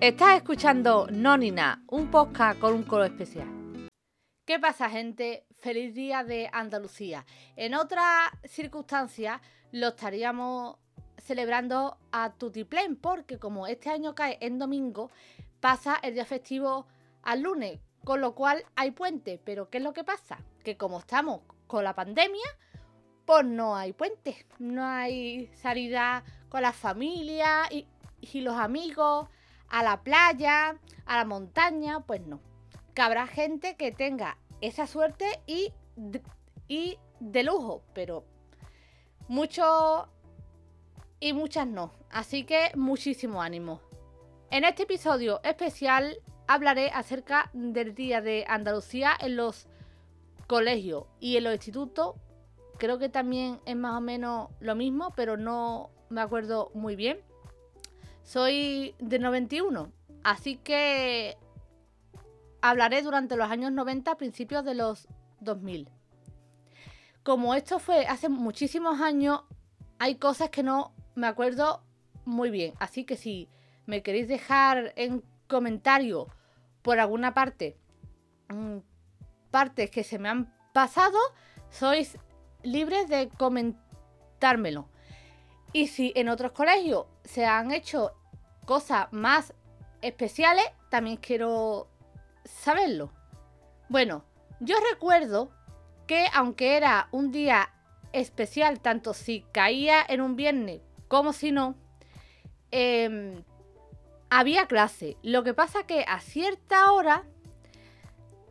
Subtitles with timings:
[0.00, 3.48] Estás escuchando Nonina, un podcast con un color especial.
[4.46, 5.44] ¿Qué pasa, gente?
[5.56, 7.26] Feliz día de Andalucía.
[7.56, 9.40] En otras circunstancias
[9.72, 10.76] lo estaríamos
[11.16, 15.10] celebrando a Tutiplén, porque como este año cae en domingo,
[15.58, 16.86] pasa el día festivo
[17.24, 19.40] al lunes, con lo cual hay puente.
[19.44, 20.38] Pero ¿qué es lo que pasa?
[20.62, 22.46] Que como estamos con la pandemia,
[23.26, 27.88] pues no hay puente, no hay salida con la familia y,
[28.20, 29.28] y los amigos
[29.68, 32.40] a la playa, a la montaña, pues no.
[32.94, 35.72] Que habrá gente que tenga esa suerte y,
[36.66, 38.24] y de lujo, pero
[39.28, 40.08] muchos
[41.20, 41.92] y muchas no.
[42.10, 43.80] Así que muchísimo ánimo.
[44.50, 49.68] En este episodio especial hablaré acerca del Día de Andalucía en los
[50.46, 52.16] colegios y en los institutos.
[52.78, 57.20] Creo que también es más o menos lo mismo, pero no me acuerdo muy bien.
[58.28, 59.90] Soy de 91,
[60.22, 61.38] así que
[62.60, 65.08] hablaré durante los años 90, principios de los
[65.40, 65.88] 2000.
[67.22, 69.44] Como esto fue hace muchísimos años,
[69.98, 71.82] hay cosas que no me acuerdo
[72.26, 72.74] muy bien.
[72.80, 73.48] Así que si
[73.86, 76.26] me queréis dejar en comentario
[76.82, 77.78] por alguna parte
[78.50, 78.76] mm,
[79.50, 81.16] partes que se me han pasado,
[81.70, 82.18] sois
[82.62, 84.90] libres de comentármelo.
[85.72, 88.17] Y si en otros colegios se han hecho
[88.68, 89.54] cosas más
[90.02, 91.88] especiales, también quiero
[92.44, 93.10] saberlo.
[93.88, 94.26] Bueno,
[94.60, 95.50] yo recuerdo
[96.06, 97.70] que aunque era un día
[98.12, 101.76] especial, tanto si caía en un viernes como si no,
[102.70, 103.42] em,
[104.28, 105.16] había clase.
[105.22, 107.24] Lo que pasa que a cierta hora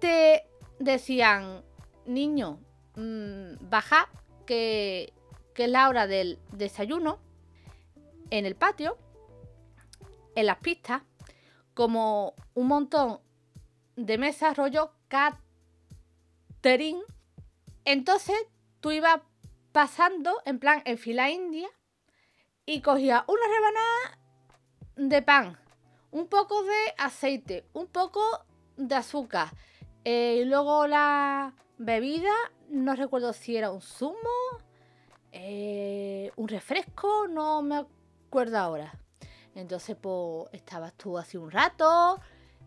[0.00, 0.46] te
[0.78, 1.62] decían,
[2.06, 2.60] niño,
[2.96, 4.08] mm, baja,
[4.46, 5.12] que,
[5.52, 7.18] que es la hora del desayuno
[8.30, 8.96] en el patio
[10.38, 11.02] en las pistas
[11.74, 13.20] como un montón
[13.96, 17.02] de mesas rollo catering.
[17.84, 18.36] Entonces
[18.80, 19.20] tú ibas
[19.72, 21.68] pasando en plan en fila india
[22.66, 24.18] y cogías una rebanada
[25.10, 25.58] de pan,
[26.12, 28.20] un poco de aceite, un poco
[28.76, 29.48] de azúcar.
[30.04, 32.32] Eh, y luego la bebida,
[32.68, 34.16] no recuerdo si era un zumo,
[35.32, 37.84] eh, un refresco, no me
[38.28, 38.92] acuerdo ahora.
[39.58, 42.20] Entonces, pues, estabas tú hace un rato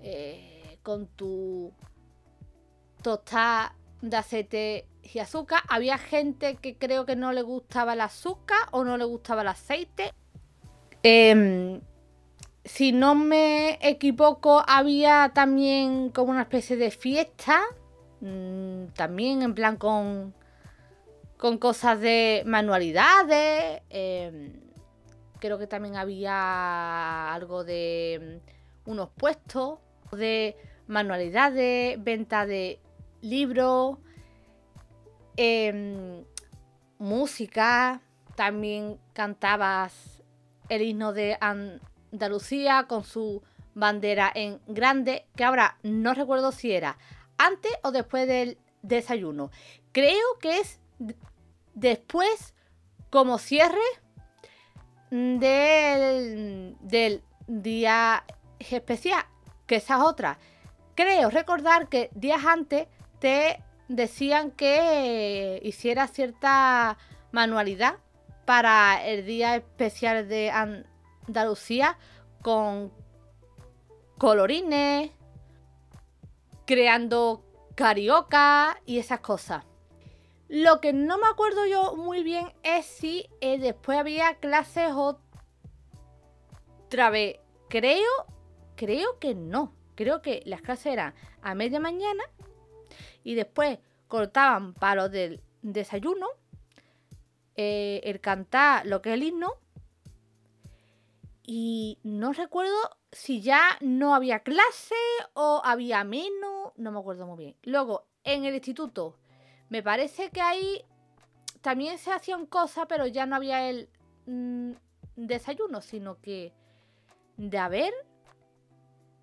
[0.00, 1.70] eh, con tu
[3.02, 5.60] tostada de aceite y azúcar.
[5.68, 9.48] Había gente que creo que no le gustaba el azúcar o no le gustaba el
[9.48, 10.14] aceite.
[11.02, 11.82] Em,
[12.64, 17.60] si no me equivoco, había también como una especie de fiesta.
[18.22, 20.32] Mm, también en plan con,
[21.36, 23.82] con cosas de manualidades.
[23.90, 24.67] Em,
[25.38, 28.40] creo que también había algo de
[28.86, 29.78] mm, unos puestos
[30.12, 30.56] de
[30.86, 32.80] manualidades, venta de
[33.20, 33.98] libros,
[35.36, 36.24] em,
[36.98, 38.00] música,
[38.34, 40.22] también cantabas
[40.68, 43.42] el himno de Andalucía con su
[43.74, 46.98] bandera en grande, que ahora no recuerdo si era
[47.36, 49.50] antes o después del desayuno.
[49.92, 50.80] Creo que es
[51.74, 52.54] después
[53.10, 53.78] como cierre
[55.10, 58.24] del, del día
[58.58, 59.24] especial,
[59.66, 60.38] que esa es otra.
[60.94, 62.88] Creo recordar que días antes
[63.18, 66.98] te decían que hiciera cierta
[67.32, 67.96] manualidad
[68.44, 71.98] para el día especial de Andalucía
[72.42, 72.92] con
[74.16, 75.10] colorines,
[76.66, 77.44] creando
[77.74, 79.67] carioca y esas cosas.
[80.48, 84.92] Lo que no me acuerdo yo muy bien es si eh, después había clases
[86.86, 87.38] otra vez.
[87.68, 88.08] Creo,
[88.74, 89.74] creo que no.
[89.94, 92.24] Creo que las clases eran a media mañana
[93.24, 96.28] y después cortaban para lo del desayuno,
[97.56, 99.52] eh, el cantar lo que es el himno.
[101.42, 102.76] Y no recuerdo
[103.12, 104.94] si ya no había clase
[105.34, 107.56] o había menos, no me acuerdo muy bien.
[107.64, 109.16] Luego, en el instituto
[109.68, 110.84] me parece que ahí
[111.60, 113.88] también se hacían cosas, pero ya no había el
[114.26, 114.72] mm,
[115.16, 116.52] desayuno, sino que
[117.36, 117.92] de haber,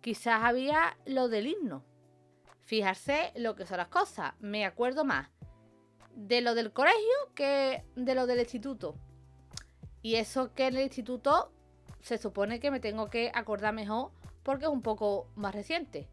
[0.00, 1.84] quizás había lo del himno.
[2.64, 4.34] Fijarse lo que son las cosas.
[4.40, 5.30] Me acuerdo más
[6.14, 8.96] de lo del colegio que de lo del instituto.
[10.02, 11.52] Y eso que en el instituto
[12.00, 14.10] se supone que me tengo que acordar mejor
[14.42, 16.08] porque es un poco más reciente.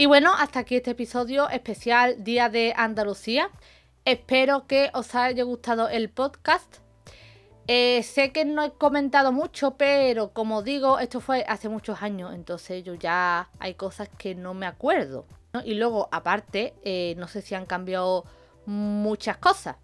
[0.00, 3.50] Y bueno, hasta aquí este episodio especial Día de Andalucía.
[4.06, 6.76] Espero que os haya gustado el podcast.
[7.66, 12.32] Eh, sé que no he comentado mucho, pero como digo, esto fue hace muchos años,
[12.32, 15.26] entonces yo ya hay cosas que no me acuerdo.
[15.66, 18.24] Y luego, aparte, eh, no sé si han cambiado
[18.64, 19.76] muchas cosas.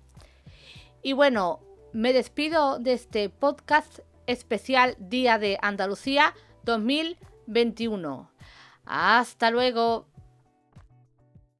[1.03, 1.61] Y bueno,
[1.93, 6.33] me despido de este podcast especial Día de Andalucía
[6.65, 8.36] 2021.
[8.87, 10.07] Hasta luego.